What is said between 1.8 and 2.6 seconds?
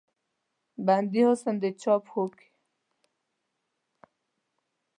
چا پښو کې